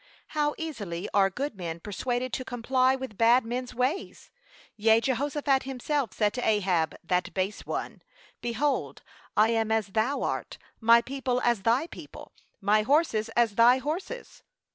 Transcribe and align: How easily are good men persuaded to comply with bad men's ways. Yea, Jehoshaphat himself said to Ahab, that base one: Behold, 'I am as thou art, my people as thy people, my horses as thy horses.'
How 0.29 0.55
easily 0.57 1.07
are 1.13 1.29
good 1.29 1.55
men 1.55 1.79
persuaded 1.79 2.33
to 2.33 2.43
comply 2.43 2.95
with 2.95 3.19
bad 3.19 3.45
men's 3.45 3.75
ways. 3.75 4.31
Yea, 4.75 4.99
Jehoshaphat 4.99 5.61
himself 5.61 6.11
said 6.11 6.33
to 6.33 6.43
Ahab, 6.43 6.95
that 7.03 7.31
base 7.35 7.67
one: 7.67 8.01
Behold, 8.41 9.03
'I 9.37 9.49
am 9.49 9.71
as 9.71 9.89
thou 9.89 10.23
art, 10.23 10.57
my 10.79 11.03
people 11.03 11.39
as 11.43 11.61
thy 11.61 11.85
people, 11.85 12.31
my 12.59 12.81
horses 12.81 13.29
as 13.37 13.53
thy 13.53 13.77
horses.' 13.77 14.41